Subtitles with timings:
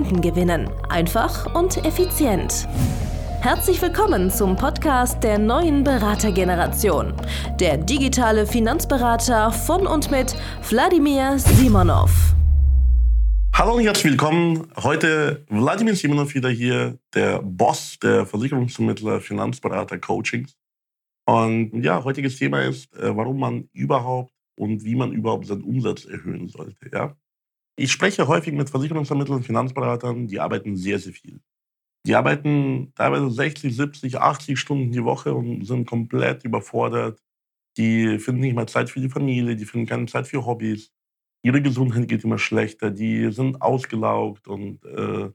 [0.00, 0.70] Kunden gewinnen.
[0.88, 2.66] Einfach und effizient.
[3.42, 7.12] Herzlich willkommen zum Podcast der neuen Beratergeneration.
[7.60, 10.34] Der digitale Finanzberater von und mit
[10.70, 12.34] Wladimir Simonov.
[13.52, 14.68] Hallo und herzlich willkommen.
[14.82, 20.56] Heute Wladimir Simonov wieder hier, der Boss der Versicherungsvermittler, Finanzberater, Coachings.
[21.26, 26.06] Und ja, heutiges Thema ist, äh, warum man überhaupt und wie man überhaupt seinen Umsatz
[26.06, 26.88] erhöhen sollte.
[26.90, 27.14] Ja?
[27.80, 31.40] Ich spreche häufig mit Versicherungsvermittlern, Finanzberatern, die arbeiten sehr, sehr viel.
[32.06, 37.22] Die arbeiten teilweise 60, 70, 80 Stunden die Woche und sind komplett überfordert.
[37.78, 40.92] Die finden nicht mal Zeit für die Familie, die finden keine Zeit für Hobbys.
[41.42, 45.30] Ihre Gesundheit geht immer schlechter, die sind ausgelaugt und äh,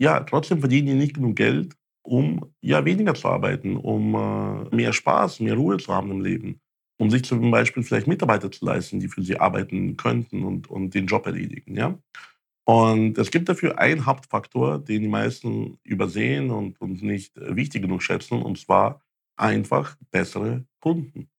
[0.00, 4.92] ja, trotzdem verdienen die nicht genug Geld, um ja weniger zu arbeiten, um äh, mehr
[4.92, 6.60] Spaß, mehr Ruhe zu haben im Leben
[7.00, 10.94] um sich zum Beispiel vielleicht Mitarbeiter zu leisten, die für sie arbeiten könnten und, und
[10.94, 11.74] den Job erledigen.
[11.74, 11.98] Ja?
[12.64, 18.02] Und es gibt dafür einen Hauptfaktor, den die meisten übersehen und, und nicht wichtig genug
[18.02, 19.00] schätzen, und zwar
[19.38, 21.30] einfach bessere Kunden.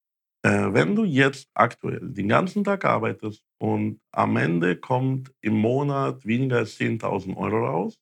[0.43, 6.25] Äh, wenn du jetzt aktuell den ganzen Tag arbeitest und am Ende kommt im Monat
[6.25, 7.99] weniger als 10.000 Euro raus,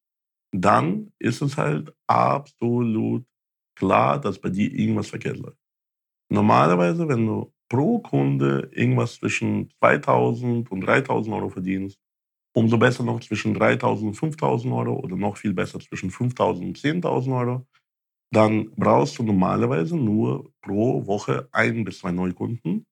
[0.54, 3.26] dann ist es halt absolut
[3.76, 5.59] klar, dass bei dir irgendwas verkehrt läuft.
[6.31, 11.99] Normalerweise, wenn du pro Kunde irgendwas zwischen 2000 und 3000 Euro verdienst,
[12.55, 16.77] umso besser noch zwischen 3000 und 5000 Euro oder noch viel besser zwischen 5000 und
[16.77, 17.67] 10.000 Euro,
[18.31, 22.85] dann brauchst du normalerweise nur pro Woche ein bis zwei Neukunden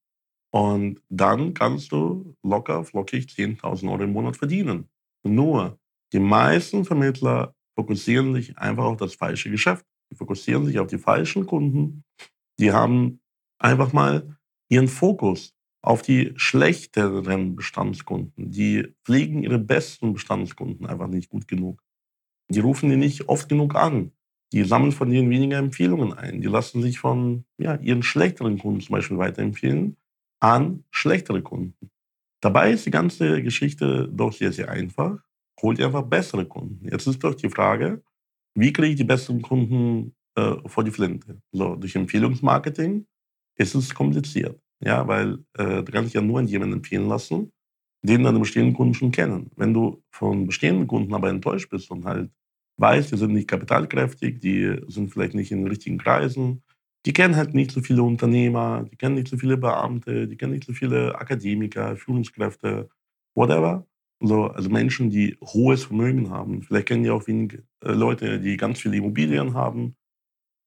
[0.52, 4.90] und dann kannst du locker, flockig 10.000 Euro im Monat verdienen.
[5.24, 5.78] Nur
[6.14, 9.86] die meisten Vermittler fokussieren sich einfach auf das falsche Geschäft.
[10.12, 12.04] Die fokussieren sich auf die falschen Kunden.
[12.60, 13.20] Die haben
[13.60, 14.38] einfach mal
[14.70, 18.52] ihren Fokus auf die schlechteren Bestandskunden.
[18.52, 21.82] Die pflegen ihre besten Bestandskunden einfach nicht gut genug.
[22.50, 24.12] Die rufen die nicht oft genug an.
[24.54, 26.42] Die sammeln von denen weniger Empfehlungen ein.
[26.42, 29.98] Die lassen sich von ja, ihren schlechteren Kunden zum Beispiel weiterempfehlen
[30.40, 31.90] an schlechtere Kunden.
[32.42, 35.20] Dabei ist die ganze Geschichte doch sehr, sehr einfach.
[35.62, 36.88] Holt ihr einfach bessere Kunden.
[36.90, 38.04] Jetzt ist doch die Frage,
[38.56, 41.42] wie kriege ich die besseren Kunden äh, vor die Flinte?
[41.52, 43.06] So, durch Empfehlungsmarketing
[43.58, 44.60] ist es kompliziert.
[44.84, 47.52] Ja, weil äh, du kannst dich ja nur an jemanden empfehlen lassen,
[48.04, 49.52] den deine bestehenden Kunden schon kennen.
[49.56, 52.32] Wenn du von bestehenden Kunden aber enttäuscht bist und halt
[52.78, 56.64] weißt, die sind nicht kapitalkräftig, die sind vielleicht nicht in den richtigen Kreisen,
[57.06, 60.54] die kennen halt nicht so viele Unternehmer, die kennen nicht so viele Beamte, die kennen
[60.54, 62.90] nicht so viele Akademiker, Führungskräfte,
[63.36, 63.88] whatever.
[64.20, 66.64] So, also Menschen, die hohes Vermögen haben.
[66.64, 69.96] Vielleicht kennen die auch wenige äh, Leute, die ganz viele Immobilien haben,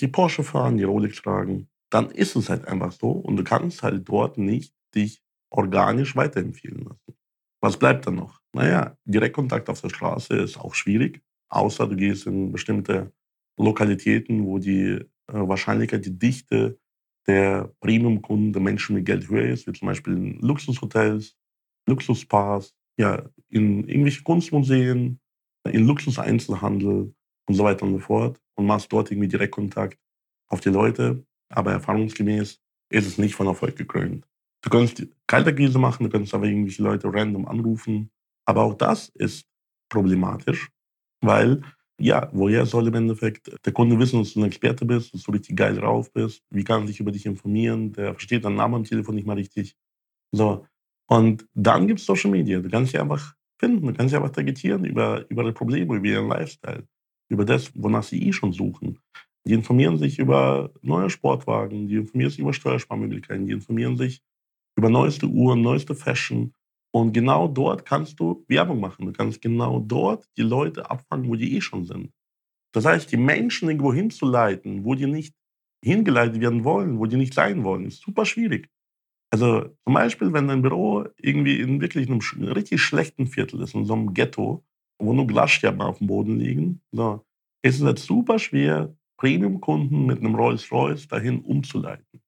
[0.01, 3.83] die Porsche fahren, die Rolex tragen dann ist es halt einfach so und du kannst
[3.83, 7.19] halt dort nicht dich organisch weiterempfehlen lassen.
[7.61, 8.41] Was bleibt dann noch?
[8.53, 13.13] Naja, Direktkontakt auf der Straße ist auch schwierig, außer du gehst in bestimmte
[13.59, 16.79] Lokalitäten, wo die äh, Wahrscheinlichkeit, die Dichte
[17.27, 21.37] der Premium-Kunden, der Menschen mit Geld höher ist, wie zum Beispiel in Luxushotels,
[21.87, 25.21] Luxuspas, ja, in irgendwelche Kunstmuseen,
[25.69, 27.15] in Luxuseinzelhandel
[27.47, 29.99] und so weiter und so fort und machst dort irgendwie Direktkontakt
[30.49, 34.27] auf die Leute, aber erfahrungsgemäß ist es nicht von Erfolg gekrönt.
[34.63, 38.11] Du kannst Kalterkrise machen, du kannst aber irgendwelche Leute random anrufen.
[38.45, 39.47] Aber auch das ist
[39.89, 40.71] problematisch,
[41.23, 41.63] weil,
[41.99, 45.33] ja, woher soll im Endeffekt der Kunde wissen, dass du ein Experte bist, dass du
[45.33, 46.43] richtig geil drauf bist?
[46.51, 47.93] Wie kann er sich über dich informieren?
[47.93, 49.77] Der versteht deinen Namen am Telefon nicht mal richtig.
[50.33, 50.67] So.
[51.09, 52.61] Und dann gibt es Social Media.
[52.61, 56.07] Du kannst sie einfach finden, du kannst sie einfach targetieren über, über die Probleme, über
[56.07, 56.87] ihren Lifestyle,
[57.29, 58.99] über das, wonach sie eh schon suchen.
[59.47, 64.23] Die informieren sich über neue Sportwagen, die informieren sich über Steuersparmöglichkeiten, die informieren sich
[64.77, 66.55] über neueste Uhren, neueste Fashion.
[66.93, 69.07] Und genau dort kannst du Werbung machen.
[69.07, 72.13] Du kannst genau dort die Leute abfangen, wo die eh schon sind.
[72.73, 75.35] Das heißt, die Menschen irgendwo hinzuleiten, wo die nicht
[75.85, 78.69] hingeleitet werden wollen, wo die nicht sein wollen, ist super schwierig.
[79.33, 83.85] Also zum Beispiel, wenn dein Büro irgendwie in wirklich einem richtig schlechten Viertel ist, in
[83.85, 84.65] so einem Ghetto,
[85.01, 87.25] wo nur Glasscherben auf dem Boden liegen, so,
[87.63, 92.23] ist es halt super schwer, Premium-Kunden mit einem Rolls-Royce dahin umzuleiten.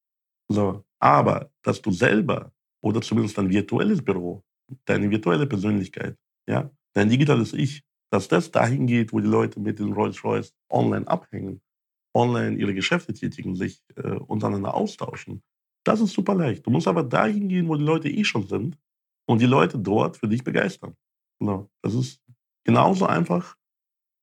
[0.49, 0.85] So.
[1.01, 2.53] Aber dass du selber
[2.83, 4.45] oder zumindest dein virtuelles Büro,
[4.85, 6.17] deine virtuelle Persönlichkeit,
[6.47, 11.09] ja, dein digitales Ich, dass das dahin geht, wo die Leute mit den Rolls-Royce online
[11.09, 11.63] abhängen,
[12.15, 15.43] online ihre Geschäfte tätigen, sich äh, untereinander austauschen.
[15.85, 16.67] Das ist super leicht.
[16.67, 18.79] Du musst aber dahin gehen, wo die Leute eh schon sind
[19.27, 20.95] und die Leute dort für dich begeistern.
[21.41, 22.23] So, das ist
[22.65, 23.57] genauso einfach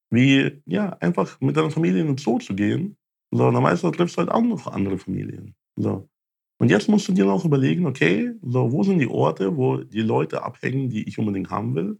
[0.09, 2.97] wie ja einfach mit deiner Familie in den Zoo zu gehen.
[3.31, 5.55] So, normalerweise triffst du halt auch noch andere Familien.
[5.75, 6.09] So.
[6.59, 10.01] Und jetzt musst du dir noch überlegen, okay, so, wo sind die Orte, wo die
[10.01, 11.99] Leute abhängen, die ich unbedingt haben will?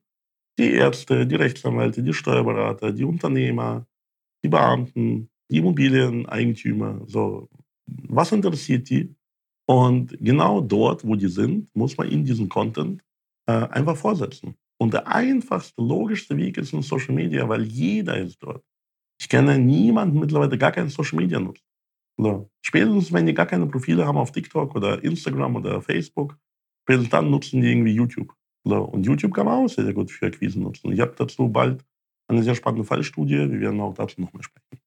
[0.58, 3.88] Die Ärzte, die Rechtsanwälte, die Steuerberater, die Unternehmer,
[4.44, 7.02] die Beamten, die Immobilieneigentümer.
[7.08, 7.50] So,
[7.86, 9.16] was interessiert die?
[9.66, 13.04] Und genau dort, wo die sind, muss man ihnen diesen Content
[13.46, 14.56] äh, einfach vorsetzen.
[14.82, 18.64] Und der einfachste, logischste Weg ist in Social Media, weil jeder ist dort.
[19.20, 21.64] Ich kenne niemanden mittlerweile, der gar kein Social Media nutzt.
[22.18, 22.50] So.
[22.62, 26.38] Spätestens, wenn die gar keine Profile haben auf TikTok oder Instagram oder Facebook,
[26.84, 28.34] spätestens dann nutzen die irgendwie YouTube.
[28.64, 28.84] So.
[28.84, 30.92] Und YouTube kann man auch sehr, gut für Akquise nutzen.
[30.92, 31.84] Ich habe dazu bald
[32.30, 33.52] eine sehr spannende Fallstudie.
[33.52, 34.82] Wir werden auch dazu nochmal sprechen.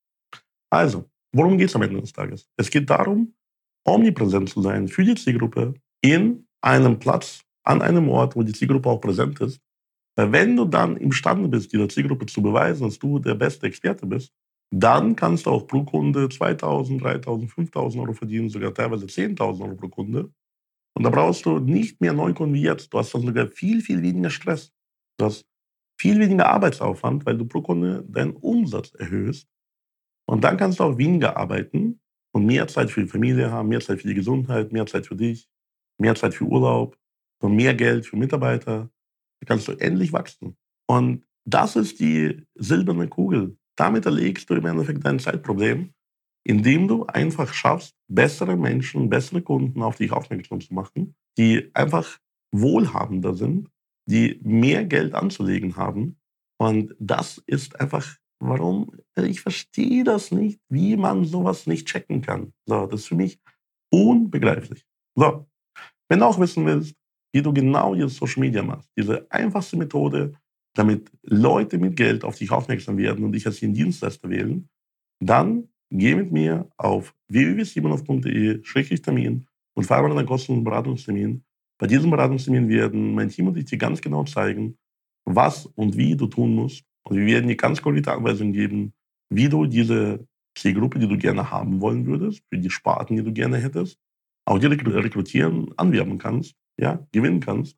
[0.70, 2.48] Also, worum geht es am Ende des Tages?
[2.56, 3.34] Es geht darum,
[3.84, 8.88] omnipräsent zu sein für die Zielgruppe in einem Platz, an einem Ort, wo die Zielgruppe
[8.88, 9.60] auch präsent ist.
[10.16, 14.32] Wenn du dann imstande bist, dieser Zielgruppe zu beweisen, dass du der beste Experte bist,
[14.74, 19.76] dann kannst du auch pro Kunde 2.000, 3.000, 5.000 Euro verdienen, sogar teilweise 10.000 Euro
[19.76, 20.30] pro Kunde.
[20.94, 22.92] Und da brauchst du nicht mehr Neukunden wie jetzt.
[22.92, 24.72] Du hast dann sogar viel, viel weniger Stress.
[25.18, 25.46] Du hast
[26.00, 29.48] viel weniger Arbeitsaufwand, weil du pro Kunde deinen Umsatz erhöhst.
[30.26, 32.00] Und dann kannst du auch weniger arbeiten
[32.34, 35.16] und mehr Zeit für die Familie haben, mehr Zeit für die Gesundheit, mehr Zeit für
[35.16, 35.48] dich,
[35.98, 36.98] mehr Zeit für Urlaub
[37.42, 38.90] und mehr Geld für Mitarbeiter.
[39.42, 40.56] Da kannst du endlich wachsen.
[40.88, 45.92] Und das ist die silberne Kugel, damit erlegst du im Endeffekt dein Zeitproblem,
[46.44, 52.18] indem du einfach schaffst, bessere Menschen, bessere Kunden auf dich aufmerksam zu machen, die einfach
[52.54, 53.68] wohlhabender sind,
[54.08, 56.20] die mehr Geld anzulegen haben.
[56.60, 62.52] Und das ist einfach, warum, ich verstehe das nicht, wie man sowas nicht checken kann.
[62.66, 63.40] So, das ist für mich
[63.90, 64.84] unbegreiflich.
[65.16, 65.48] So,
[66.08, 66.94] wenn du auch wissen willst,
[67.32, 70.32] wie du genau jetzt Social Media machst, diese einfachste Methode,
[70.74, 74.68] damit Leute mit Geld auf dich aufmerksam werden und dich als ihren Dienstleister wählen,
[75.20, 81.44] dann geh mit mir auf www.simonov.de-termin und vereinbare einen kostenlosen Beratungstermin.
[81.78, 84.76] Bei diesem Beratungstermin werden mein Team und ich dir ganz genau zeigen,
[85.24, 86.84] was und wie du tun musst.
[87.04, 88.92] Und wir werden dir ganz konkrete Anweisungen geben,
[89.30, 90.26] wie du diese
[90.56, 93.98] Zielgruppe, die du gerne haben wollen würdest, für die Sparten, die du gerne hättest,
[94.44, 97.76] auch die rekrutieren, anwerben kannst, ja, gewinnen kannst,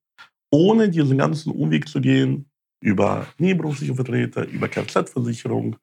[0.50, 2.50] ohne diesen ganzen Umweg zu gehen,
[2.80, 5.76] über nebenberufliche Vertreter, über Kfz-Versicherung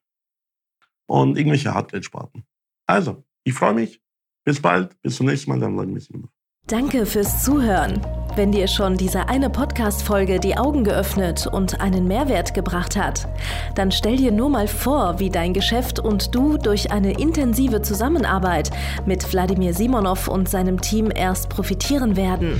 [1.07, 2.43] und irgendwelche Hartgeldsparten.
[2.87, 4.01] Also, ich freue mich.
[4.43, 4.99] Bis bald.
[5.01, 5.59] Bis zum nächsten Mal.
[5.59, 6.29] Dann Vladimir Simonov.
[6.67, 7.99] Danke fürs Zuhören.
[8.35, 13.27] Wenn dir schon diese eine Podcast-Folge die Augen geöffnet und einen Mehrwert gebracht hat,
[13.75, 18.69] dann stell dir nur mal vor, wie dein Geschäft und du durch eine intensive Zusammenarbeit
[19.05, 22.59] mit Wladimir Simonov und seinem Team erst profitieren werden.